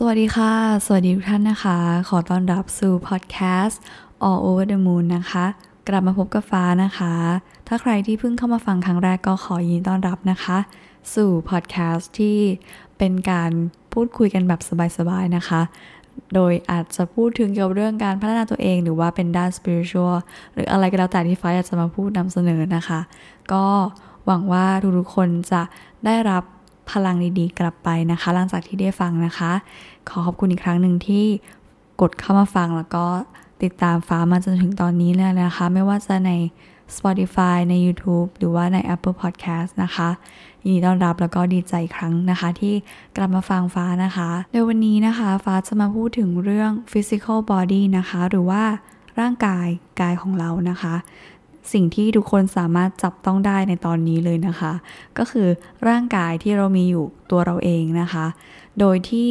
[0.00, 0.52] สวัสดีค่ะ
[0.86, 3.80] สวัสดีทุกท่านนะคะ ขอต้อนรับสู่พอดแคสต์
[4.28, 5.44] All Over the Moon นะคะ
[5.88, 7.14] กลับมาพบกับฟ้านะคะ
[7.68, 10.58] ถ้าใครที่เพิ่งเข้ามาฟังครั้งแรกก็ขอยินดีต้อนรับนะคะ
[11.14, 12.38] สู่พอดแคสต์ที่
[12.98, 13.50] เป็นการ
[13.92, 14.60] พูดคุยกันแบบ
[14.98, 15.60] สบายๆนะคะ
[16.34, 20.14] โดยอาจจะพูดถึงเกี่ยวกับเรื่องการพัฒนาตัวเอง หรือว่าเป็นด้าน spiritual
[20.54, 23.00] หรืออะไรก็แล้วแต่ที่ฟ้าอยากจะมาพูดนำเสนอนะคะ
[23.52, 23.64] ก็
[24.26, 24.66] หวังว่า
[24.98, 25.62] ทุกๆคนจะ
[26.06, 26.44] ได้รับ
[26.92, 29.52] พลังดีๆ กลับไปนะคะ หลังจากที่ได้ฟังนะคะ
[30.08, 31.24] ขอขอบคุณอีกครั้งหนึ่งที่
[32.00, 33.06] กดเข้ามาฟังแล้วก็
[33.62, 36.32] ติดตามฟ้ามาจนถึงตอนนี้เลยนะคะ ไม่ว่าจะใน
[36.96, 40.08] Spotify ใน YouTube หรือว่าใน Apple Podcast นะคะ
[40.64, 42.74] ยินดีต้อนรับแล้วก็ดีใจครั้งนะคะ ที่
[43.16, 48.62] กลับมาฟังฟ้านะคะในวันนี้นะคะฟ้าจะมาพูดถึงเรื่อง physical body นะคะ หรือว่า
[49.20, 49.66] ร่างกาย
[50.00, 50.94] กายของเรานะคะ
[51.72, 54.72] สิ่งที่ทุกคนสามารถจับต้องได้ในตอนนี้เลยนะคะ
[55.18, 55.48] ก็คือ
[55.88, 58.26] ร่างกายที่เรามีอยู่ตัวเราเองนะคะ
[58.80, 59.28] โดยที่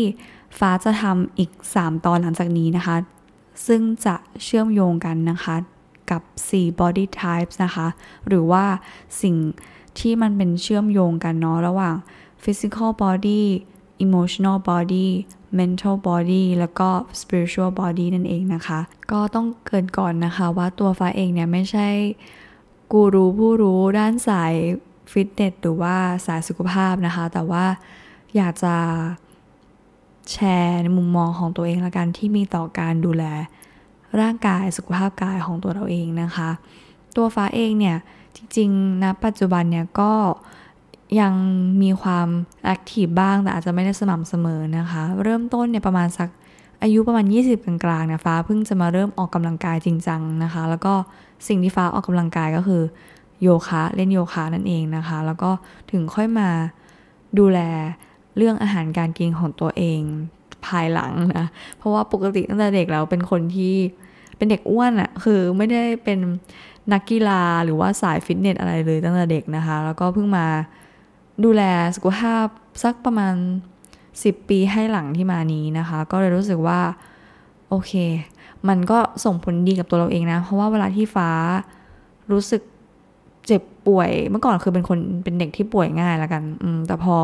[0.59, 2.95] ฟ้าจะทำอีก 3 ตอนหลังจากนี้นะคะ
[3.67, 5.55] ซึ่งจะเชื่อมโยงกันนะคะ
[6.11, 7.87] กับ 4 body types นะคะ
[8.27, 8.65] หรือว่า
[9.21, 9.35] สิ่ง
[9.99, 11.95] ที่มันเป็นเชื่อมโยงกันเนาะระหว่าง
[12.43, 13.41] physical body
[14.05, 15.07] emotional body
[15.59, 18.79] mental body แล้วก็ spiritual body นั่นเองนะคะ
[19.11, 21.87] ก็ต้องเกริ่นก่อนนะคะว่าตัวฟ้าเองเนี่ยไม่ใช่
[22.91, 24.53] กูรูผู้รู้ด้านสาย
[25.11, 27.65] ฟิตเนสหรือว่าสายสุขภาพนะคะ แต่ว่า
[28.35, 28.75] อยากจะ
[30.31, 33.23] แชร์ในมุมมองของตัวเองละกันที่มีต่อการดูแล
[34.21, 36.49] ร่างกายสุขภาพกายของตัวเราเองนะคะ
[37.15, 37.97] ตัวฟ้าเองเนี่ย
[38.35, 40.11] จริงๆนะปัจจุบันเนี่ยก็
[41.19, 41.33] ยัง
[41.81, 42.27] มีความ
[42.65, 46.29] active บ้างแต่อาจจะไม่ได้สม่ำเสมอนะคะ เริ่มต้นเนี่ยประมาณสัก
[46.83, 50.93] อายุประมาณ 20 กลางๆเนี่ยฟ้าเพิ่งจะมาเริ่มออกกำลังกายจริงจังนะคะ แล้วก็
[51.47, 52.81] สิ่งที่ฟ้าออกกำลังกายก็คือ
[53.41, 55.51] โยคะเล่นโยคะนั่นเองนะคะ แล้วก็
[55.91, 56.49] ถึงค่อยมา
[57.39, 57.59] ดูแล
[58.37, 60.01] เรื่องอาหารการกินของตัวเอง
[60.67, 61.45] ภายหลังนะ
[61.77, 63.75] เพราะว่าปกติตั้งแต่เด็กแล้วเป็นคนที่
[64.37, 66.19] เป็นเด็กอ้วนอะ่ะคือไม่ได้เป็น
[66.93, 70.45] นักกีฬาหรือว่าสายฟิตเนสอะไรเลยตั้งแต่เด็กนะคะ แล้วก็เพิ่งมา
[71.43, 71.63] ดูแล
[71.95, 72.45] สุขภาพ
[72.83, 73.33] สักประมาณ
[73.91, 76.79] 10 ปีให้หลังที่มานี้นะคะ ก็เลยรู้สึกว่า
[77.69, 77.91] โอเค
[78.67, 81.29] มันก็ส่งผลดีกับตัวเราเองนะ เพราะว่าเวลาที่ฟ้า
[82.31, 82.61] รู้สึก
[83.47, 87.17] เจ็บป่วย เมื่อก่อนคือเป็นคนเป็นเด็กที่ป่วยง่ายล้วกันอืมแต่พอ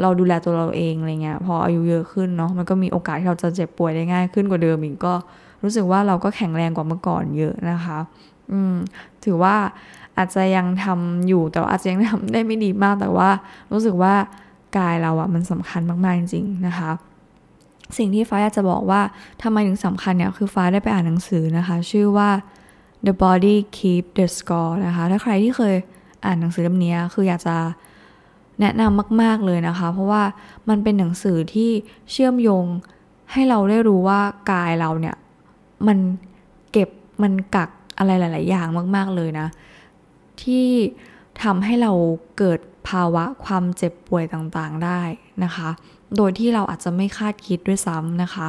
[0.00, 5.14] เราดูแลตัวเราเองอะไรเงี้ย พออายุเยอะขึ้นเนาะ มันก็มีโอกาสที่เราจะเจ็บป่วยได้ง่ายขึ้นกว่าเดิมอีกก็
[5.64, 7.98] รู้สึกว่าเราก็แข็งแรงกว่าเมื่อก่อนเยอะนะคะ
[8.52, 8.74] อืม
[9.24, 9.56] ถือว่า
[10.16, 13.30] อาจจะยังทำอยู่แต่อาจจะยังทำได้ไม่ดีมากแต่ว่า
[13.72, 14.14] รู้สึกว่า
[14.78, 16.90] กายเราอะมันสำคัญมากๆจริงๆนะคะ
[17.96, 19.00] สิ่งที่ฟ้าอยากจะบอกว่า
[19.42, 22.30] ทำไมถึงสำคัญเนี่ยคือฟ้าได้ไปอ่านหนังสือนะคะ ชื่อว่า
[23.06, 25.74] The Body Keep the Score นะคะ ถ้าใครที่เคย
[26.24, 27.56] อ่านหนังสือเล่มนี้คืออยากจะ
[28.60, 30.22] แนะนำมาก ๆเลยนะคะ เพราะว่า
[30.68, 31.70] มันเป็นหนังสือที่
[32.10, 32.64] เชื่อมโยง
[33.32, 34.20] ให้เราได้รู้ว่า
[34.52, 35.16] กายเราเนี่ย
[35.88, 35.98] มัน
[36.72, 36.88] เก็บ
[37.22, 39.48] มันกักอะไรหลาย ๆ อย่างมาก ๆ เลยนะ
[40.42, 40.66] ที่
[41.42, 41.92] ทำให้เรา
[42.38, 45.00] เกิดภาวะความเจ็บป่วยต่าง ๆ ได้
[45.44, 45.68] นะคะ
[46.16, 48.48] โดยที่เราอาจจะไม่คาดคิดด้วยซ้ำนะคะ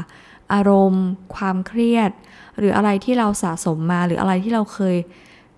[0.53, 2.11] อารมณ์ ความเครียด
[2.57, 4.95] หรืออะไรที่เราสะสมมาหรืออะไรที่เราเคย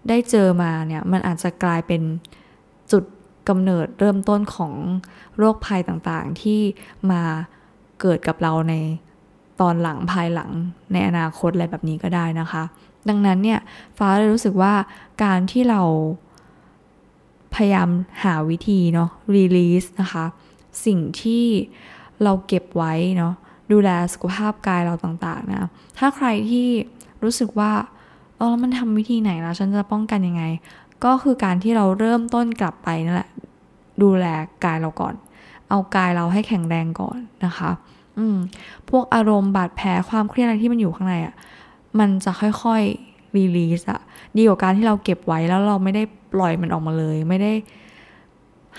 [0.09, 2.01] ได้เจอมาเนี่ย มันอาจจะกลายเป็น
[2.91, 3.03] จุด
[3.49, 4.73] กำเนิดเริ่มต้นของ
[5.38, 6.61] โรคภัยต่าง ๆ ที่
[7.11, 7.21] มา
[8.01, 8.73] เกิดกับเราใน
[9.62, 10.51] ตอนหลังภายหลัง
[10.94, 12.63] ในอนาคตอะไรแบบนี้ก็ได้นะคะ
[13.09, 13.59] ดังนั้นเนี่ย
[13.97, 14.73] ฟ้าเลยรู้สึกว่า
[15.23, 15.81] การที่เรา
[17.53, 17.90] พยายาม
[18.23, 20.25] หาวิธีเนาะ release นะคะ
[20.85, 21.45] สิ่งที่
[22.23, 23.34] เราเก็บไว้เนาะ
[23.72, 26.68] ดูแลสุขภาพกายเราต่างๆนะถ้าใครที่
[27.24, 27.72] รู้สึกว่า
[28.38, 30.44] เออแล้วมันทำวิธีไหนแล้วฉันจะป้องกันยังไง
[31.06, 33.29] ก็คือการที่เราเริ่มต้นกลับไปนั่นแหละ
[34.03, 34.25] ดูแล
[34.66, 35.16] กายเราก่อน
[35.69, 37.69] เอากายเราให้แข็งแรงก่อนนะคะ
[38.17, 38.38] อืม
[38.89, 41.35] พวกอารมณ์บาดแผลความเครียดอะไรที่มันอยู่ข้างในอะ่ะ
[42.00, 44.00] มันจะค่อยๆรีลีสอะ
[44.38, 47.51] ดีกว่าการที่เราเก็บไว้แล้วเราไม่ได้ปล่อยมันออกมาเลย ไม่ได้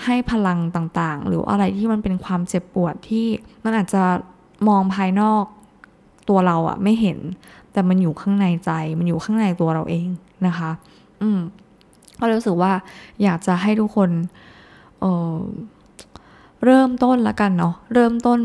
[0.05, 3.25] ให้พลังต่างๆ หรืออะไรที่มันเป็นความเจ็บปวดที่
[3.63, 4.03] มันอาจจะ
[4.67, 5.43] มองภายนอก
[6.29, 7.19] ตัวเราอะไม่เห็น
[7.71, 10.07] แต่มันอยู่ข้างในใจมันอยู่ข้างในตัวเราเอง
[10.47, 10.71] นะคะ
[11.21, 11.39] อืม
[12.19, 12.71] ก็รู้สึกว่า
[13.23, 14.09] อยากจะให้ทุกคน
[14.99, 18.39] เเริ่มต้นละกันเนาะเริ่มต้น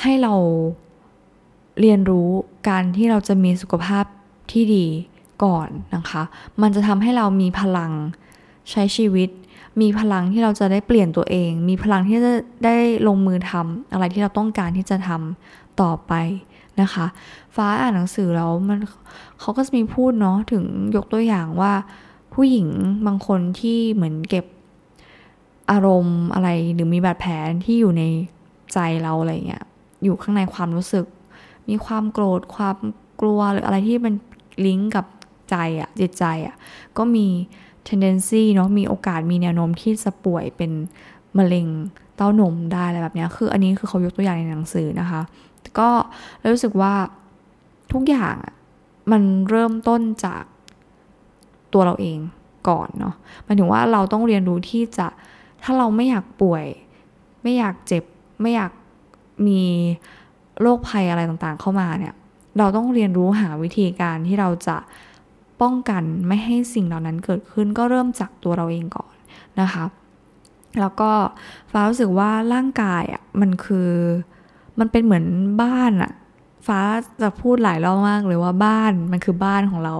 [0.00, 0.34] ให้เรา
[1.80, 2.28] เรียนรู้
[2.68, 4.04] การที่เราจะมีสุขภาพ
[4.50, 4.86] ที่ดี
[5.44, 6.22] ก่อนนะคะ
[6.62, 7.92] มันจะทำให้เรามีพลัง
[8.70, 9.28] ใช้ชีวิต
[9.80, 12.32] มีพลังที่เราจะได้เปลี่ยนตัวเอง มีพลังที่จะ
[12.64, 12.76] ได้
[13.08, 16.12] ลงมือทำอะไรที่เราต้องการที่จะทำต่อไป
[16.80, 17.06] นะคะ
[17.56, 18.78] ฟ้าอ่านหนังสือแล้วมัน
[19.40, 20.64] เขาก็จะมีพูดเนาะถึง
[20.96, 21.72] ยกตัวอย่างว่า
[22.34, 22.68] ผู้หญิง
[23.06, 24.46] บางคนที่เหมือนเก็บ
[25.70, 27.32] อารมณ์อะไรหรือมีบาดแผล
[27.64, 28.02] ที่อยู่ใน
[28.72, 29.64] ใจเราอะไรเงี้ย
[30.02, 31.06] อยู่ข้างในความรู้สึก
[31.68, 32.76] มีความโกรธความ
[33.20, 34.14] กลัวหรืออะไรที่มัน
[34.66, 35.06] ลิงก์กับ
[35.50, 36.56] ใจอะจิตใจอะ
[36.98, 37.26] ก็มี
[37.88, 40.70] tendency เนาะมีโอกาสมีแนวโน้มที่จะป่วยเป็น
[41.38, 41.66] มะเร็ง
[42.16, 45.20] เต้านมได้อะไรแบบนี้คืออันนี้คือเขายกตัวอย่างในหนังสือนะคะ
[45.78, 45.90] ก็
[46.52, 46.94] รู้สึกว่า
[47.92, 48.36] ทุกอย่าง
[49.10, 50.42] มันเริ่มต้นจาก
[51.72, 52.18] ตัวเราเอง
[52.68, 53.14] ก่อนเนาะ
[53.46, 55.06] มายถึงว่าเราต้องเรียนรู้ที่จะ
[55.62, 56.64] ถ้าเราไม่อยากป่วย
[57.42, 58.04] ไม่อยากเจ็บ
[58.40, 58.70] ไม่อยาก
[59.46, 59.62] มี
[60.60, 62.14] โรคภัยอะไรต่างๆ เข้ามาเนี่ย
[62.58, 64.76] เราต้องเรียนรู้หาวิธีการที่เราจะ
[65.62, 69.14] ป้องกันไม่ให้สิ่งเหล่านั้นเกิดขึ้นก็เริ่มจากตัวเราเองก่อน
[69.60, 69.84] นะคะ
[70.80, 71.10] แล้วก็
[71.72, 73.90] ฟ้ารู้สึกว่าร่างกายอะมันคือ
[74.78, 75.24] มันเป็นเหมือน
[75.62, 76.12] บ้านอะ
[76.68, 76.82] ฟ้า
[77.22, 79.94] จะพูดหลายรอบมากเลยว่าบ้านมันคือบ้านของเรา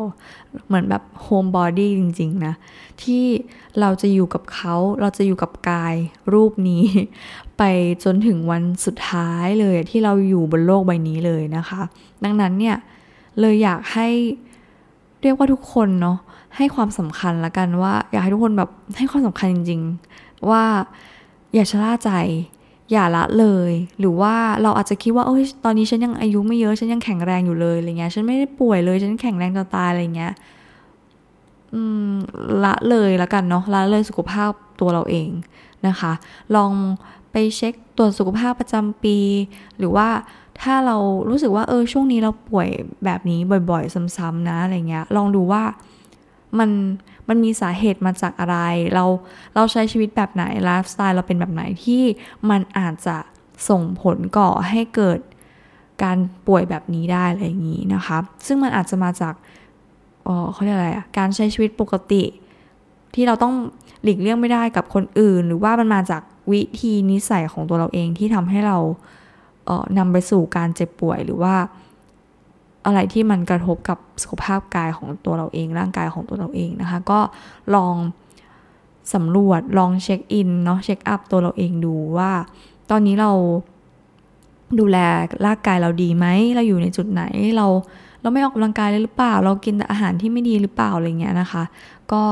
[0.66, 2.54] เหมือนแบบโฮมบอดี้จริง ๆ นะ
[3.02, 3.24] ที่
[3.80, 5.94] เราจะอยู่กับเขา เราจะอยู่กับกาย
[6.32, 6.84] รูปนี้
[7.58, 7.62] ไป
[8.04, 11.80] จนถึงวันสุดท้ายเลยที่เราอยู่บนโลกใบนี้เลยนะคะ
[12.24, 12.76] ดังนั้นเนี่ย
[13.40, 14.08] เลยอยากให้
[15.22, 16.18] เรียกว่าทุกคนเนาะ
[16.56, 19.80] ให้ความสำคัญละกันว่า อยากให้ทุกคนแบบให้ความสำคัญจริง
[20.14, 20.64] ๆ ว่า
[21.54, 22.10] อย่าชะล่าใจ
[22.92, 30.32] อย่าละเลย หรือว่าเราอาจจะคิดว่าเอ้ยตอนนี้ฉันยังอายุไม่เยอะฉันยังแข็งแรงอยู่เลยอะไรเงี้ยฉันไม่ได้ป่วยเลยฉันแข็งแรงจะตายอะไรเงี้ย
[31.74, 32.14] อืม
[32.64, 34.50] ละเลยละกันเนาะละเลยสุขภาพ
[34.80, 35.30] ตัวเราเอง
[35.86, 36.12] นะคะ
[36.56, 36.72] ลอง
[37.32, 39.16] ไปเช็คตรวจสุขภาพประจำปี
[39.78, 40.08] หรือว่า
[40.60, 40.96] ถ้าเรา
[41.30, 42.68] รู้สึกว่าเออช่วงนี้เราป่วย
[43.04, 43.40] แบบนี้
[43.70, 45.62] บ่อยๆ ซ้ำๆนะอะไรเงี้ยลองดูว่า
[46.58, 46.70] มัน
[47.28, 48.56] มันมีสาเหตุมาจากอะไร
[48.94, 49.04] เรา
[49.54, 52.02] เราใช้ชีวิตแบบไหนไลฟ์สไตล์เราเป็นแบบไหนที่
[52.50, 53.16] มันอาจจะ
[53.68, 55.18] ส่งผลก่อให้เกิด
[56.02, 59.34] การป่วยแบบนี้ได้อะไรอย่างนี้นะคะซึ่งมันอาจจะมาจาก
[60.26, 62.22] อ๋อเขาเรียกอะไรอะการใช้ชีวิตปกติ
[63.14, 63.54] ที่เราต้อง
[64.02, 66.22] หลีกเลี่ยงไม่ได้กับคนอื่น หรือว่ามันมาจาก
[66.52, 68.78] วิธีนิสัยของตัวเราเองที่ทำให้เรา
[69.66, 71.54] เอ่อนำไปสู่การเจ็บป่วยหรือว่า
[72.88, 77.20] อะไรที่มันกระทบกับสุขภาพกายของตัวเราเอง ร่างกายของตัวเราเองนะคะ ก็
[77.74, 77.94] ลอง
[79.14, 82.30] สำรวจลองเช็คอินเนาะเช็คอัพตัวเราเองดูว่า
[82.90, 83.32] ตอนนี้เรา
[84.78, 84.98] ดูแล
[85.46, 87.22] ร่างกายเราดีไหมเราอยู่ในจุดไหน
[87.56, 87.66] เรา
[88.20, 91.62] เราไม่ออกกำลังกายเลยหรือเปล่า เรากินอาหารที่ไม่ดีหรือเปล่าอะไรเงี้ยนะคะ
[92.12, 92.22] ก็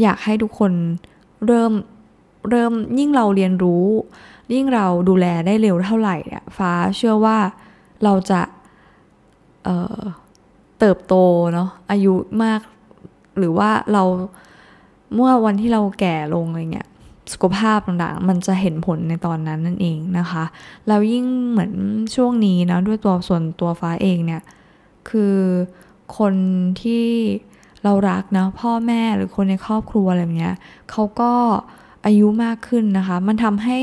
[0.00, 0.72] อยากให้ทุกคน
[1.46, 1.72] เริ่ม
[2.50, 3.86] เริ่มยิ่งเราเรียนรู้
[4.54, 7.38] ยิ่งเราดูแลได้เร็วเท่าไหร่เนี่ยฟ้าเชื่อว่า
[8.04, 8.40] เราจะ
[9.64, 11.14] เเติบโต
[11.54, 12.60] เนาะอายุมาก
[13.38, 14.02] หรือว่าเรา
[15.14, 16.88] เมื่อวันที่เราแก่ลงอะไรเงี้ย
[17.32, 20.44] สุขภาพต่างๆ มันจะเห็นผลในตอนนั้นนั่นเองนะคะ
[20.86, 21.72] แล้วยิ่งเหมือน
[22.14, 24.42] ช่วงนี้นะด้วยตัวส่วนตัวฟ้าเองเนี่ย
[25.08, 25.36] คือ
[26.18, 26.34] คน
[26.82, 27.06] ที่
[27.84, 30.56] เรารักนะพ่อแม่หรือคนในครอบครัวอะไรเงี้ย
[30.90, 31.32] เขาก็
[32.06, 33.78] อายุมากขึ้นนะคะ มันทำให้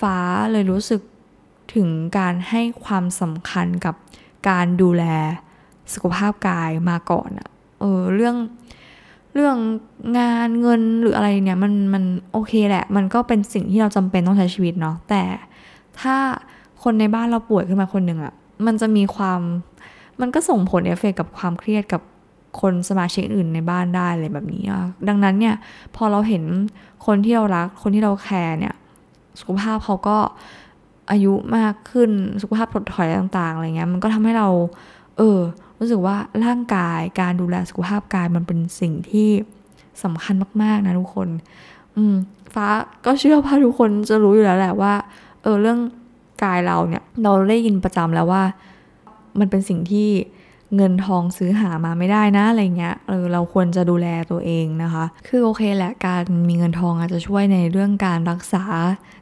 [0.00, 0.16] ฟ้า
[0.52, 1.00] เลยรู้สึก
[1.74, 3.94] ถึงการให้ความสำคัญกับ
[4.48, 5.04] การดูแล
[5.92, 7.48] สุขภาพกายมาก่อนอะ
[7.80, 8.36] เออเรื่อง
[9.34, 9.56] เรื่อง
[10.18, 15.22] งานเงินหรืออะไรเนี่ยมันมันโอเคแหละ มันก็เป็นสิ่งที่เราจำเป็นต้องใช้ชีวิตเนาะแต่
[16.00, 16.16] ถ้า
[16.82, 18.34] คนในบ้านเราป่วยขึ้นมาคนหนึ่งอะ
[18.66, 19.40] มันจะมีความ
[20.20, 22.02] มันก็ส่งผลเอฟเฟกกับความเครียดกับ
[22.60, 24.64] คนสมาชิกอื่นในบ้านได้เลยแบบนี้
[25.08, 25.54] ดังนั้นเนี่ย
[25.96, 26.42] พอเราเห็น
[27.06, 28.74] คนที่เรารักคนที่เราแคร์เนี่ย
[29.40, 30.16] สุขภาพเขาก็
[31.10, 32.10] อายุมากขึ้น
[32.42, 34.48] สุขภาพถดถอยต่าง ๆอะไรเงี้ยมันก็ทำให้เรา
[35.16, 35.38] เออ
[35.78, 39.30] รู้สึกว่าร่างกายการดูแลสุขภาพกายมันเป็นสิ่งที่
[40.02, 41.28] สำคัญมากๆนะทุกคน
[41.96, 42.14] อืม
[42.54, 42.66] ฟ้า
[43.06, 44.94] ก็เชื่อว่าทุกคนจะรู้อยู่แล้วแหละว่า
[45.42, 45.78] เออเรื่อง
[46.44, 48.42] กายเราเนี่ย เราได้ยินประจำแล้วว่า
[49.38, 50.10] มันเป็นสิ่งที่
[50.76, 58.64] เงินทองซื้อหามาไม่ได้นะอะไรเงี้ยเออเราควรจะดูแลตัวเองนะคะ คือโอเคแหละการมีเงินทองอาจจะช่วยในเรื่องการรักษา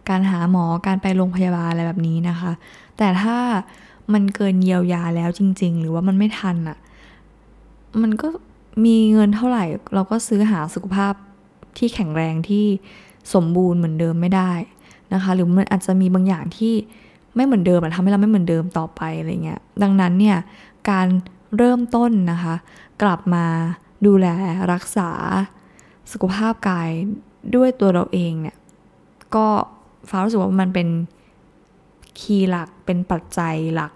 [0.09, 2.53] การหาหมอการไปโรงพยาบาลอะไรแบบนี้นะคะ
[2.99, 3.37] แต่ถ้า
[4.13, 6.79] มันเกินเยียวยาแล้วจริง ๆ หรือว่ามันไม่ทันอะ่ะ
[8.03, 8.29] มันก็
[8.85, 11.15] มีเงินเท่าไหร่ เราก็ซื้อหาสุขภาพ
[11.79, 12.65] ที่แข็งแรงที่
[13.35, 14.53] สมบูรณ์เหมือนเดิมไม่ได้
[15.13, 16.75] นะคะ หรือมันอาจจะมีบางอย่างที่
[17.37, 20.37] ไม่เหมือนเดิมทำให้เราไม่เหมือนเดิมต่อไปอะไรเงี้ยดังนั้นเนี่ย
[20.91, 21.07] การ
[21.57, 22.55] เริ่มต้นนะคะ
[23.03, 23.45] กลับมา
[24.07, 24.27] ดูแล
[24.73, 25.11] รักษา
[26.13, 26.91] สุขภาพกาย
[27.55, 28.57] ด้วยตัวเราเองเนี่ย
[29.35, 29.47] ก็
[30.11, 30.89] ฟ้ารู้สึกว่ามันเป็น
[32.19, 33.93] คีย์หลักเป็นปัจจัยหลัก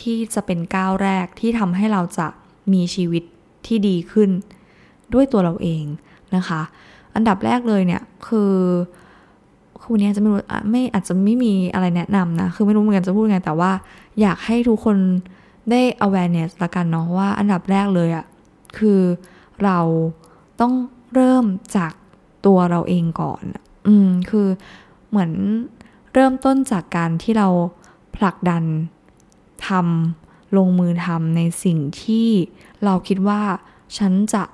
[0.00, 2.26] ที่จะเป็นก้าวแรกที่ทำให้เราจะ
[2.72, 3.24] มีชีวิต
[3.66, 4.30] ที่ดีขึ้น
[5.14, 5.84] ด้วยตัวเราเอง
[6.36, 6.60] นะคะ
[7.14, 8.54] อันดับแรกเลยเนี่ยคือ
[9.80, 10.38] คือวันนี้จะไม่รู้
[10.70, 13.70] ไม่อาจจะไม่มีอะไรแนะนำนะ คือไม่รู้เหมือนกันจะพูดไง แต่ว่า
[14.20, 14.96] อยากให้ทุกคน
[15.70, 18.26] ได้ awareness ละกันเนาะว่าอันดับแรกเลยอะ
[18.78, 19.00] คือ
[19.64, 19.78] เรา
[20.60, 20.72] ต้อง
[21.14, 21.44] เริ่ม
[21.76, 21.92] จาก
[22.46, 23.42] ตัวเราเองก่อน
[23.86, 24.48] อืม คือ
[25.08, 25.30] เหมือน
[26.14, 27.48] เริ่มต้นจากการที่เรา
[28.16, 28.64] ผลักดัน
[29.68, 32.28] ทำลงมือทำในสิ่งที่
[32.84, 33.40] เราคิดว่า
[33.98, 34.44] ฉันจะ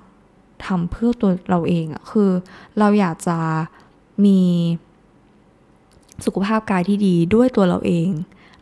[0.67, 2.31] ทำเพื่อตัวเราเองอะคือ
[2.79, 3.39] เราอยากจะ
[4.25, 4.41] มี
[6.25, 8.09] สุขภาพกายที่ดีด้วยตัวเราเอง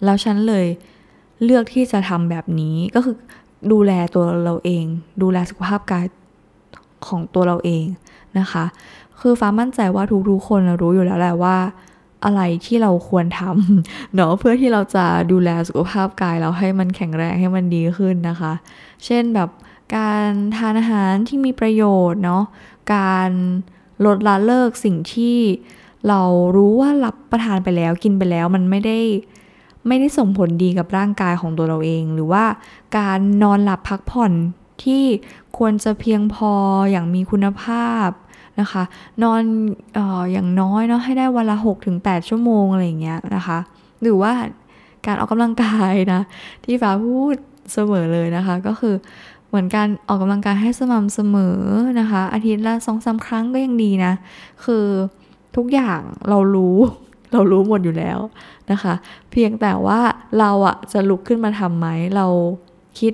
[0.05, 0.67] แล้วฉันเลย
[1.45, 3.17] เลือกที่จะทำแบบนี้ก็คือ
[3.73, 4.85] ดูแลตัวเราเอง
[5.23, 6.07] ดูแลสุขภาพกาย
[7.07, 7.85] ของตัวเราเอง
[8.39, 8.65] นะคะ
[9.21, 11.57] คือฟ้ามั่นใจว่าทุกๆคนรู้อยู่แล้วแหละว่า
[12.25, 18.53] อะไรที่เราควรทำเนาะเพื่อที่เราจะดูแลสุขภาพกายเราให้มันแข็งแรงให้มันดีขึ้นนะคะ
[19.05, 19.51] เช่นแบบ
[19.97, 22.45] การทานอาหารที่มีประโยชน์เนาะ
[22.95, 23.31] การ
[24.05, 25.39] ลดละเลิกสิ่งที่
[26.09, 26.23] เรา
[26.57, 28.99] รู้ว่ารับประทานไปแล้วกินไปแล้วมันไม่ได้
[29.87, 32.45] ไม่ได้ส่งผลดีกับร่างกายของตัวเราเอง หรือว่า
[32.99, 34.33] การนอนหลับพักผ่อน
[34.83, 35.05] ที่
[35.57, 36.53] ควรจะเพียงพอ
[36.91, 38.09] อย่างมีคุณภาพ
[38.61, 38.83] นะคะ
[39.23, 39.43] นอน
[39.97, 41.57] อออย่างน้อยเนาะให้ได้วันละ
[41.93, 43.59] 6-8 ชั่วโมงอะไรอย่างเงี้ยนะคะ
[44.03, 44.33] หรือว่า
[45.07, 46.21] การออกกำลังกายนะ
[46.65, 47.37] ที่ฟ้าพูด
[47.73, 48.95] เสมอเลยนะคะ ก็คือ
[49.49, 51.59] เหมือนการออกกำลังกายให้สม่ำเสมอ
[52.01, 54.13] นะคะ อาทิตย์ละสองสาครั้งก็ยังดีนะ
[54.65, 54.87] คือ
[55.57, 56.77] ทุกอย่างเรารู้
[57.33, 58.19] เรารู้หมดอยู่แล้ว
[58.71, 58.95] นะคะ
[59.31, 60.01] เพียงแต่ว่า
[60.39, 62.27] เราอะจะลุกขึ้นมาทำไหมเรา
[62.99, 63.13] คิด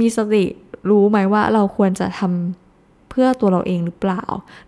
[0.00, 0.44] มีสติ
[0.90, 4.24] รู้ไหมว่าเราควรจะทำเพื่อตัวเราเองหรือเปล่า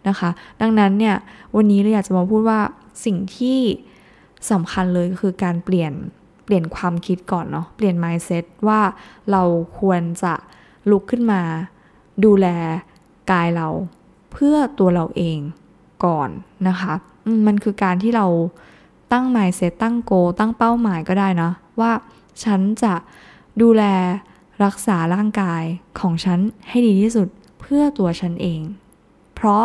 [0.09, 1.17] นะคะ ดังนั้นเนี่ย
[1.57, 2.61] วันนี้เราอยากจะมาพูดว่า
[3.05, 3.59] สิ่งที่
[4.51, 5.93] สำคัญเลยก็คือการเปลี่ยน
[6.45, 8.81] เปลี่ยนความคิดก่อนเนาะเปลี่ยน mindset ว่า
[9.31, 9.43] เรา
[9.79, 10.35] ควรจะ
[10.91, 11.43] ลุกขึ้นมา
[12.25, 12.47] ดูแล
[13.31, 13.69] กายเรา
[14.33, 15.39] เพื่อตัวเราเอง
[16.05, 16.31] ก่อน
[16.69, 16.93] นะคะ
[17.47, 18.27] มันคือการที่เรา
[19.13, 21.51] ตั้ง mindset ตั้งโก ตั้งเป้าหมายก็ได้นะ
[21.81, 21.93] ว่า
[22.45, 22.95] ฉันจะ
[23.63, 23.83] ดูแล
[24.65, 25.63] รักษาร่างกาย
[26.01, 27.29] ของฉันให้ดีที่สุด
[27.61, 28.61] เพื่อตัวฉันเอง
[29.35, 29.65] เพราะ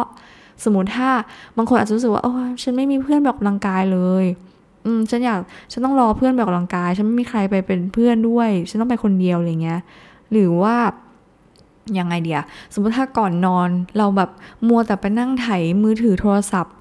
[0.63, 1.09] สมมติถ้า
[1.57, 2.33] บางคนอาจจะรู้สึกว่าโอ้
[2.63, 4.25] ฉันไม่มีเพื่อนแบบกำลังกายเลย
[4.85, 5.39] อืมฉันอยาก
[5.71, 9.81] ฉันต้องรอเพื่อนแบบกำลังกาย ฉันไม่มีใครไปเป็นเพื่อนด้วย ฉันต้องไปคนเดียวอะไรเงี้ย
[10.31, 10.75] หรือว่า
[12.00, 12.42] ยังไงเดีย
[12.74, 14.30] สมมติถ้าก่อนนอนเราแบบ
[14.68, 15.48] มัวแต่ไปนั่งไถ
[15.84, 16.75] มือถือโทรศัพท์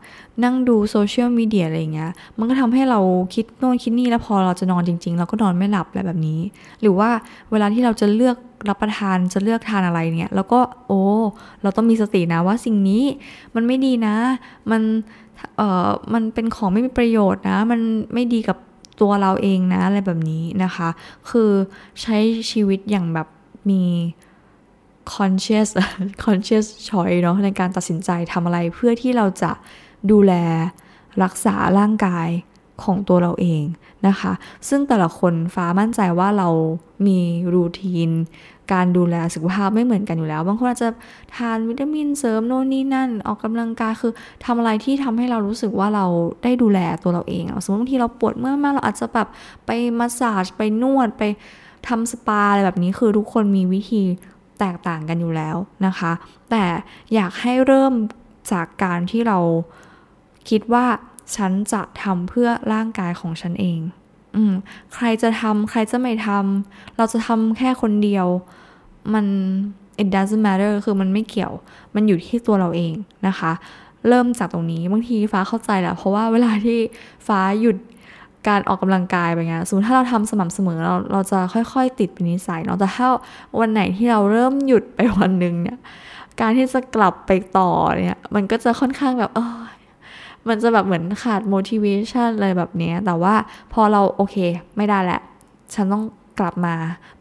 [0.44, 3.00] นั่งดูโซเชียลมีเดียอะไรเงี้ย มันก็ทำให้เรา
[3.34, 6.40] คิดโน่นคิดนี่แล้วพอเราจะนอนจริง ๆ เราก็นอนไม่หลับอะไรแบบนี้
[6.80, 7.10] หรือว่า
[7.50, 8.36] เวลาที่เราจะเลือก
[8.68, 11.00] รับประทานจะเลือกทานอะไรเนี่ย แล้วก็โอ้
[11.62, 13.02] เราต้องมีสตินะว่าสิ่งนี้
[13.54, 14.14] มันไม่ดีนะ
[14.70, 14.82] มัน
[15.56, 17.80] เอ่อมันเป็นของไม่มีประโยชน์นะ มัน
[18.14, 18.58] ไม่ดีกับ
[19.00, 20.88] ตัวเราเองนะอะไรแบบนี้นะคะ
[21.30, 21.50] คือ
[22.02, 22.16] ใช้
[22.50, 23.28] ชีวิตอย่างแบบ
[23.70, 23.82] มี
[25.14, 25.68] conscious
[26.24, 29.52] conscious choice เนาะในการตัดสินใจทำอะไรเพื่อที่เราจะ
[30.10, 30.32] ดูแล
[31.22, 32.28] รักษาร่างกาย
[32.82, 33.62] ของตัวเราเอง
[34.08, 34.32] นะคะ
[34.68, 36.48] ซึ่งแต่ละคนฟ้ามั่นใจว่าเรา
[37.06, 37.18] มี
[37.54, 38.10] รูทีน
[38.72, 40.88] การดูแลสุขภาพไม่เหมือนกันอยู่แล้ว บางคนอาจจะ
[41.36, 44.12] ทานวิตามินเสริมโน่นนี่นั่น ออกกำลังกายคือ
[44.44, 46.06] ทำอะไรที่ทำให้เรารู้สึกว่าเรา
[46.42, 49.28] ได้ดูแลตัวเราเองสมมติบางทีเราปวดเมื่อมากเราอาจจะแบบ
[49.66, 51.22] ไปมาสาจไปนวดไป
[51.88, 54.02] ทำสปาอะไรแบบนี้คือทุกคนมีวิธี
[54.60, 55.56] แตกต่างกันอยู่แล้ว
[55.86, 56.12] นะคะ
[56.50, 56.64] แต่
[57.14, 57.92] อยากให้เริ่ม
[58.52, 59.38] จากการที่เรา
[60.48, 60.86] คิดว่า
[61.36, 63.80] ฉันจะทำเพื่อร่างกายของฉันเอง
[64.36, 64.54] อืม
[64.94, 68.26] ใครจะทำใครจะไม่ทำเราจะทำแค่คนเดียว
[69.14, 69.26] มัน
[70.02, 71.52] it doesn't matter คือมันไม่เกี่ยว
[71.94, 72.92] มันอยู่ที่ตัวเราเอง
[73.26, 73.52] นะคะ
[74.08, 76.78] เริ่มจากตรงนี้บางทีฟ้าเข้าใจแหละเพราะว่าเวลาที่
[77.26, 77.76] ฟ้าหยุด
[78.48, 83.06] การออกกำลังกายไปเงี้ยสมมติถ้าเราทำสม่ำเสมอเราเราจะค่อยๆ ติดเป็นนิสัยเนาะแต่ถ้า
[83.60, 85.78] วันไหนที่เราเริ่มหยุดไปวันหนึ่งเนี่ย
[86.40, 87.70] การที่จะกลับไปต่อ
[88.04, 89.58] เนี่ย มันก็จะค่อนข้างแบบเออ
[90.48, 93.34] มันจะแบบเหมือนขาด motivation อะไรแบบนี้ แต่ว่า
[93.72, 94.36] พอเราโอเค
[94.76, 95.20] ไม่ได้แหละ
[95.74, 96.04] ฉันต้อง
[96.40, 96.74] กลับมา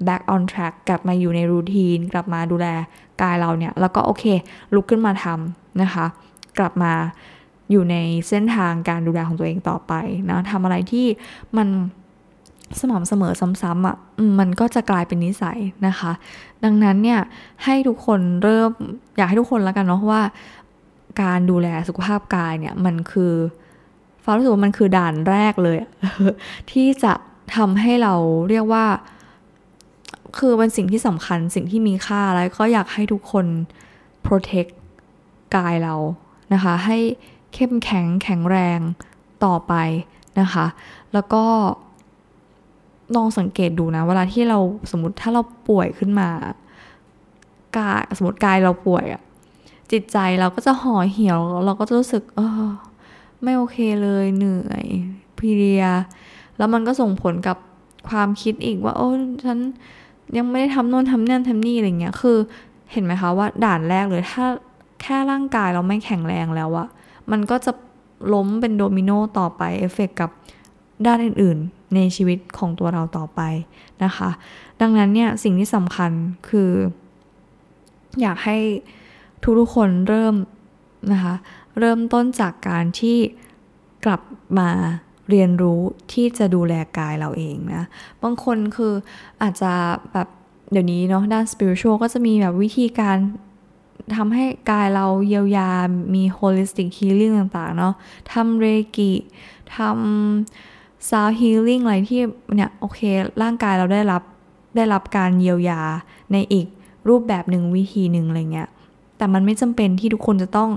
[0.08, 2.68] back on track กลับมาอยู่ในรูทีน กลับมาดูแล
[3.22, 4.25] กายเราเนี่ย แล้วก็โอเค
[4.74, 6.06] ลุกขึ้นมาทำนะคะ
[6.60, 6.94] กลับมา
[7.72, 7.96] อยู่ใน
[8.29, 9.93] เส้นทางการดูแลของตัวเองต่อไป
[10.29, 11.05] นะทำอะไรที่
[11.58, 11.67] มัน
[12.79, 13.98] สม่ำเสมอซ้ำๆอะ่ะ
[14.39, 16.12] มันก็จะกลายเป็นนิสัยนะคะ
[16.63, 17.20] ดังนั้นเนี่ย
[17.63, 18.72] ให้ทุกคนเริ่ม
[19.17, 20.22] อยากให้ทุกคนแล้วกันเนาะว่า
[21.22, 23.34] การดูแลสุขภาพกายเนี่ยมันคือ
[24.24, 25.77] ฟ้ารู้สึกว่ามันคือด่านแรกเลย
[26.72, 27.13] ที่จะ
[27.55, 28.13] ทำให้เรา
[28.50, 28.86] เรียกว่า
[30.38, 33.46] คือเป็นสิ่งที่สำคัญสิ่งที่มีค่าแล้วก็อยากให้ทุกคน
[34.25, 34.72] protect
[35.55, 35.96] กายเรา
[36.53, 36.98] นะคะ ให้
[37.53, 38.79] เข้มแข็งแข็งแรง
[39.45, 39.74] ต่อไป
[40.39, 40.65] นะคะ
[41.13, 41.43] แล้วก็
[43.15, 44.60] ลองสังเกตดูนะ เวลาที่เรา
[44.91, 46.29] สมมติถ้าเราป่วยขึ้นมา
[47.77, 49.22] กายสมมติกายเราป่วยอะ
[49.91, 52.65] จิตใจเราก็จะห่อเหี่ยว เราก็จะรู้สึกเออ
[53.43, 55.86] ไม่โอเคเลยเหนื่อยเพลีย
[56.57, 57.57] แล้วมันก็ส่งผลกับ
[58.10, 59.10] ความคิดอีกว่าโอ้
[59.45, 59.60] ฉัน
[60.38, 62.38] ยังไม่ได้ทำโน่นทำนั่นทำนี่อะไรเงี้ยคือ
[62.91, 64.45] เห็นไหมคะว่าด่านแรกเลยถ้า
[65.01, 66.88] แค่ร่างกายเราไม่แข็งแรงแล้วอะ
[67.32, 67.72] มันก็จะ
[68.34, 70.32] ล้มเป็นโดมิโนต่อไปเอฟเฟกกับ
[71.06, 73.42] ด้านอื่นๆ ในชีวิตของตัวเราต่อไป
[74.03, 74.30] นะคะ
[74.82, 76.12] ดังนั้นเนี่ยสิ่งที่สำคัญ
[76.50, 76.72] คือ
[78.22, 78.58] อยากให้
[79.60, 80.36] ทุกๆคนเริ่ม
[81.12, 81.36] นะคะ
[81.80, 83.18] เริ่มต้นจากการที่
[84.06, 84.22] กลับ
[84.60, 84.70] มา
[85.30, 85.82] เรียนรู้
[86.13, 87.84] ที่จะดูแลกายเราเองนะ
[88.24, 88.94] บางคนคือ
[89.42, 89.72] อาจจะ
[90.13, 90.27] แบบ
[90.72, 93.18] เดี๋ยวนี้เนาะด้าน spiritual ก็จะมีแบบวิธีการ
[94.15, 95.69] ทำให้กายเราเยียวยา
[96.15, 97.93] มี holistic healing ต่างๆ เนาะ
[98.31, 98.67] ทำเร
[98.98, 99.12] กิ
[99.75, 102.22] ทำ sound healing อะไรที่
[102.55, 103.00] เนี่ย โอเค
[103.41, 104.24] ร่างกายเราได้รับ
[104.75, 105.81] ได้รับการเยียวยา
[106.31, 106.67] ในอีก
[107.10, 108.69] รูปแบบหนึ่งวิธีหนึ่งอะไรเงี้ย
[109.17, 110.69] แต่มันไม่จำเป็นที่ทุกคนจะต้อง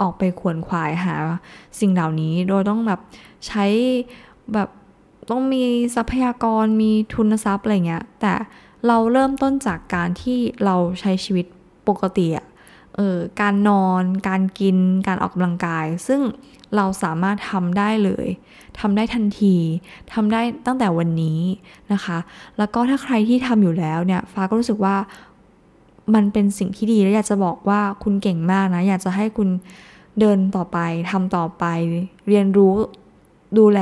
[0.00, 1.14] ออกไปขวนขวายหา
[1.80, 3.00] สิ่งเหล่านี้ โดยต้องแบบ
[3.46, 3.64] ใช้
[4.52, 4.68] แบบ
[5.30, 5.62] ต้องมี
[5.94, 8.32] ทรัพยากรมีทุนทรัพย์อะไรเงี้ย แต่
[8.86, 11.46] เราเริ่มต้นจากการที่เราใช้ชีวิต
[11.88, 12.46] ปกติอะ
[12.98, 14.76] ออการนอน การกิน
[15.06, 16.20] การออกกำลังกาย ซึ่ง
[16.76, 18.26] เราสามารถทำได้เลย
[18.80, 19.56] ทำได้ทันที
[20.12, 21.40] ทำได้ตั้งแต่วันนี้
[21.92, 22.18] นะคะ
[22.58, 24.96] แล้วก็ถ้าใครที่ทำอยู่แล้วเนี่ย ฟ้าก็รู้สึกว่า
[26.14, 29.48] มันเป็นสิ่งที่ดีและอยากจะบอกว่าคุณเก่งมากนะ อยากจะให้คุณ
[30.20, 30.78] เดินต่อไป
[31.10, 31.64] ทำต่อไป
[32.28, 32.74] เรียนรู้
[33.58, 33.80] ดูแล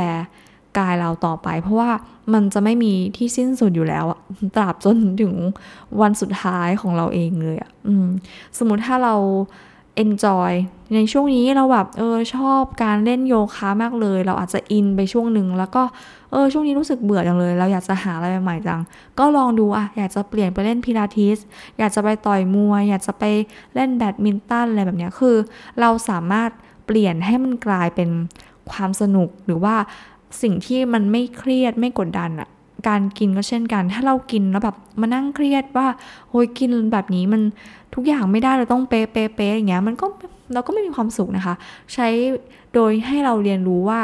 [0.79, 1.91] กายเราต่อไป เพราะว่า
[2.33, 4.05] มันจะไม่มีที่สิ้นสุดอยู่แล้ว
[4.57, 5.35] ตราบจนถึง
[6.01, 7.71] วันสุดท้ายของเราเองเลยอะ
[8.59, 9.15] สมมติถ้าเรา
[10.05, 10.53] enjoy
[10.95, 15.83] ในช่วงนี้เราแบบเออชอบการเล่นโยคะมากเลย เราอาจจะอินไปช่วงหนึ่งแล้วก็
[16.33, 18.81] เออช่วงนี้รู้สึกเบื่อจังเลย เราอยากจะหาอะไรใหม่จัง
[19.19, 21.39] ก็ลองดูอะอยากจะเปลี่ยนไปเล่นพิลาทิส
[21.79, 23.25] อยากจะไปต่อยมวย อยากจะไป
[23.75, 25.37] เล่นแบดมินตันอะไรแบบนี้คือ
[25.81, 26.51] เราสามารถ
[26.87, 28.11] เปลี่ยนให้มันกลายเป็น
[28.71, 29.75] ความสนุกหรือว่า
[30.43, 32.49] สิ่งที่มันไม่เครียดไม่กดดันอะ
[32.89, 35.89] การกินก็เช่นกัน ถ้าเรากินแล้วแบบมานั่งเครียดว่า
[36.31, 37.43] โอ้ยกินแบบนี้มัน
[37.95, 40.07] ทุกอย่างไม่ได้เราต้องเป๊ะเป๊ะเป๊ะอย่างเงี้ยมันก็
[40.53, 41.55] เราก็ไม่มีความสุขนะคะ
[41.95, 42.09] ใช้
[42.75, 44.01] โดยให้เราเรียนรู้ว่า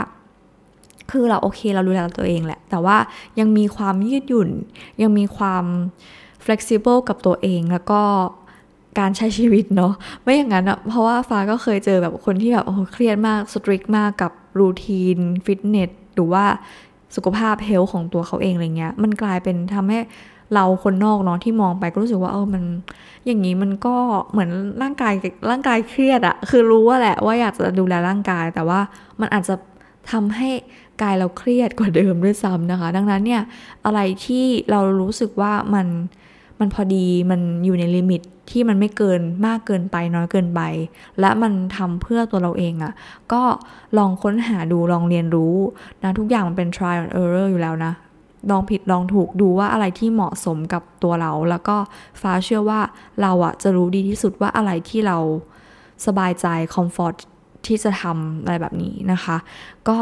[1.11, 2.97] คือเราโอเคเราดูแลตัวเองแหละ แต่ว่า
[3.39, 4.51] ยังมีความยืดหยุ่น
[5.03, 5.65] ยังมีความ
[6.45, 8.03] flexible กับตัวเองแล้วก็
[8.99, 15.91] การใช้ชีวิตเนาะไม่อย่างนั้นอะเพราะว่าฟ้าก็เคยเจอแบบคนที่แบบโอ้เครียดมากสตริกมากกับรูทีนฟิตเนส
[16.21, 16.45] รือว่า
[17.17, 19.99] สุขภาพเฮลของตัวเขาเองอะไรเงี้ย มันกลายเป็นทำให้
[20.55, 22.63] เราคนนอกเนาะที่มองไปก็รู้สึกว่าเออมัน
[23.27, 23.97] อย่างนี้มันก็
[24.31, 24.51] เหมือน
[24.83, 25.13] ร่างกาย
[25.51, 28.81] ร่างกายเครียดอะคือรู้ว่าแหละว่าอยากจะดูแลร่างกาย แต่ว่า
[29.21, 29.55] มันอาจจะ
[30.11, 30.51] ทำให้
[31.03, 33.43] กายเราเครียดกว่าเดิมด้วยซ้ำนะคะ ดังนั้นเนี่ย
[33.85, 35.87] อะไรที่เรารู้สึกว่ามัน
[36.61, 38.21] มันพอดีมันอยู่ในลิมิต
[38.51, 40.61] ที่มันไม่เกินมากเกินไปน้อยเกินไป
[41.21, 42.93] และมันทำเพื่อตัวเราเองอะ่ะ
[43.33, 43.43] ก็
[43.99, 45.55] ลองค้นหาดูลองเรียนรู้
[46.03, 47.93] นะทุกอย่างมันเป็น trial and error อยู่แล้วนะ
[48.51, 51.77] ลองผิดลองถูกดูว่าอะไรที่เหมาะสมกับตัวเรา แล้วก็
[52.21, 52.81] ฟ้าเชื่อว่า
[53.23, 55.19] เราอะจะรู้ดีที่สุดว่าอะไรที่เรา
[56.07, 57.15] สบายใจคอมฟอร์ต
[57.67, 59.37] ที่จะทำอะไรแบบนี้นะคะ
[59.89, 59.97] ก็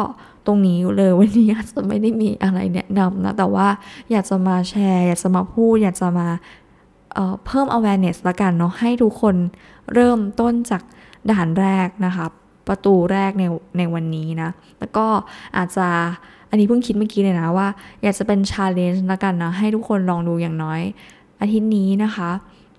[0.49, 3.69] ตรงนี้เลยวันนี้อาจจะไม่ได้มีอะไรแนะนำนะแต่ว่า
[4.11, 6.29] อยากจะมาแชร์ อยากจะมาพูด อยากจะมา
[7.15, 9.37] เเพิ่ม awareness ละกันเนาะให้ทุกคน
[9.95, 10.83] เริ่มต้นจาก
[11.31, 12.27] ด่านแรกนะคะ
[12.69, 13.45] ประตูแรกใน
[13.79, 15.07] ในวันนี้นะ แล้วก็
[15.57, 15.89] อาจจะ
[16.51, 17.69] อันนี้เพิ่งคิดเมื่อกี้เลยนะว่า
[18.03, 20.81] อยากจะเป็นชาเลนจ์ละกันนะ ให้ทุกคนลองดูอย่างน้อย
[21.41, 22.31] อาทิตย์นี้นะคะ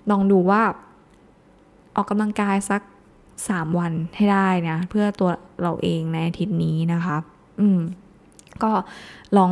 [0.09, 0.61] ลองดูว่า
[1.95, 2.81] ออกกำลังกายสัก
[3.49, 5.29] สามวันให้ได้นะ เพื่อตัว
[5.61, 7.17] เราเองในอาทิตย์นี้นะคะ
[7.59, 7.79] อืม
[8.63, 8.71] ก็
[9.37, 9.51] ลอง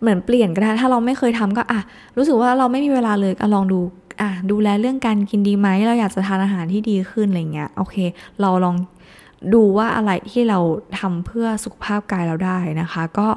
[0.00, 1.80] เหมือนเปลี่ยนก็ได้ถ้าเราไม่เคยทำก็อะ
[2.16, 3.78] รู้สึกว่าเราไม่มีเวลาเลยก็ลองดู
[4.20, 7.96] อะดูแลเรื่องการกินดีไหมเราอยากจะทานอาหารที่ดีขึ้นอะไรเงี้ยโอเค
[8.40, 8.76] เราลอง
[9.54, 10.58] ดูว่าอะไรที่เรา
[10.98, 13.28] ทำเพื่อสุขภาพกายเราได้นะคะ ก็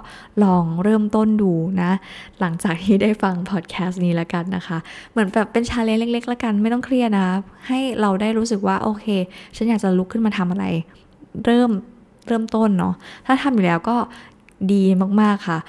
[0.43, 1.51] ลองเริ่มต้นดู
[1.81, 1.91] นะ
[2.39, 4.77] หลังจากที่ได้ฟังพอดแคสต์นี้แล้วกันนะคะ
[5.11, 7.29] เหมือนแบบเป็น challenge เล็ก ๆ แล้วกันไม่ต้องเครียดนะ
[7.67, 9.05] ให้เราได้รู้สึกว่าโอเค
[9.55, 10.65] ฉันอยากจะลุกขึ้นมาทำอะไร
[11.45, 11.69] เริ่ม
[12.29, 12.93] เริ่มต้นเนาะ
[13.25, 13.97] ถ้าทำอยู่แล้วก็
[14.73, 14.83] ดี
[15.21, 15.59] มากๆค่ะ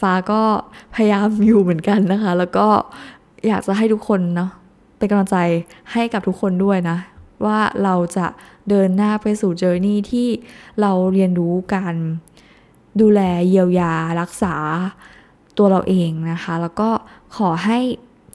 [0.00, 0.42] ฟ้าก็
[0.94, 2.66] พยายามอยู่เหมือนกันนะคะ แล้วก็
[3.46, 4.50] อยากจะให้ทุกคนเนาะ
[4.98, 5.36] เป็นกำลังใจ
[5.92, 6.98] ให้กับทุกคนด้วยนะ
[7.44, 8.26] ว่าเราจะ
[8.68, 10.28] เดินหน้าไปสู่เจอร์นี่ที่
[10.80, 11.94] เราเรียนรู้การ
[13.00, 14.54] ดูแลเยียวยารักษา
[15.58, 16.88] ตัวเราเองนะคะ แล้วก็
[17.36, 17.78] ขอให้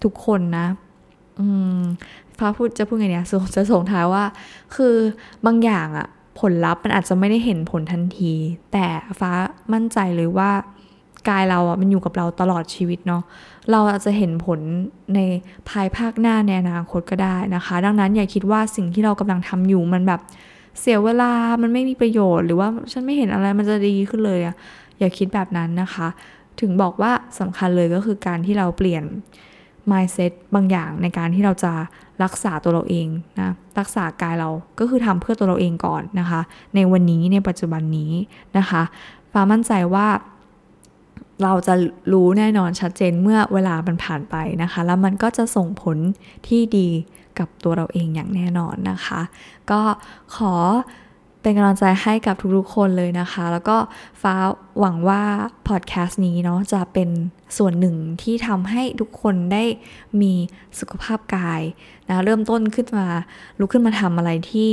[0.03, 0.67] ทุกคนนะ
[1.39, 1.47] อื
[1.79, 1.81] ม
[2.37, 4.23] ฟ้าพูดจะพูดไงเนี่ยจะส่งท้ายว่า
[4.75, 4.95] คือ
[5.45, 6.07] บางอย่างอะ
[6.39, 8.33] ผลลัพธ์มันอาจจะไม่ได้เห็นผลทันที
[8.73, 8.85] แต่
[9.19, 9.31] ฟ้า
[9.73, 10.51] มั่นใจเลยว่า
[11.29, 13.23] กายเราอะมันอยู่กับเราตลอดชีวิตเนาะ
[13.71, 14.59] เราอาจจะเห็นผล
[15.15, 15.19] ใน
[15.69, 20.21] ภายภาคหน้าในอนาคตก็ได้นะคะ ดังนั้นอย่าคิดว่าสิ่งที่เรากำลังทำอยู่มันแบบ
[20.79, 24.55] เสียเวลามันไม่มีประโยชน์ หรือว่าฉันไม่เห็นอะไรมันจะดีขึ้นเลยอะ
[24.99, 26.07] อย่าคิดแบบนั้นนะคะ
[26.61, 29.03] ถึงบอกว่าสำคัญเลยก็คือการที่เราเปลี่ยน
[29.91, 31.73] mindset บางอย่างในการที่เราจะ
[32.23, 33.07] รักษาตัวเราเอง
[33.39, 36.41] นะรักษากายเราก็คือทำเพื่อตัวเราเองก่อนนะคะ
[36.75, 38.11] ในวันนี้ในปัจจุบันนี้
[38.57, 38.81] นะคะ
[39.31, 40.07] ฟ้ามั่นใจว่า
[41.43, 41.73] เราจะ
[42.13, 45.97] รู้แน่นอนชัดเจนเมื่อเวลามันผ่านไปนะคะ แล้วมันก็จะส่งผล
[46.47, 46.89] ที่ดี
[47.39, 49.21] กับตัวเราเองอย่างแน่นอนนะคะ
[49.71, 49.81] ก็
[50.35, 50.53] ขอ
[51.45, 53.77] เป็นกำลังใจให้กับทุกๆคนเลยนะคะ แล้วก็
[54.21, 54.35] ฟ้า
[54.79, 55.23] หวังว่า
[55.67, 57.09] พอดแคสต์นี้เนาะจะเป็น
[57.57, 59.63] ส่วนหนึ่งที่ทำให้ทุกคนได้
[60.21, 60.33] มี
[60.79, 61.61] สุขภาพกาย
[62.07, 63.07] นะเริ่มต้นขึ้นมา
[63.59, 64.71] ลุกขึ้นมาทำอะไรที่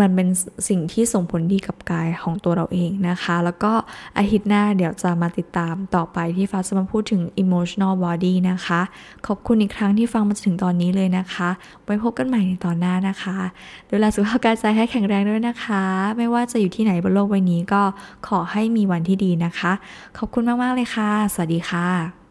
[0.00, 0.28] มันเป็น
[0.68, 3.72] สิ่งที่ส่งผลดีกับกายของตัวเราเองนะคะ แล้วก็
[4.16, 8.80] อาทิตย์หน้าเดี๋ยวจะมาติดตามต่อไปที่ฟ้าจะมาพูดถึง emotional body นะคะ
[9.26, 11.48] ขอบคุณอีกครั้งที่ฟังมาถึงตอนนี้เลยนะคะ
[11.84, 13.36] ไว้พบกันใหม่ในตอนหน้านะคะ
[13.90, 15.82] ดูแลสุขภาพกายใจให้แข็งแรงด้วยนะคะ
[16.16, 17.82] ไม่ว่าจะอยู่ที่ไหนบนโลกใบนี้ก็
[18.28, 19.72] ขอให้มีวันที่ดีนะคะ
[20.18, 22.12] ขอบคุณมากๆเลยค่ะ สวัสดีค่ะ